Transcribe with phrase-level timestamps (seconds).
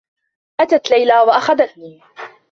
[0.59, 2.01] أتت ليلى و أخذتني.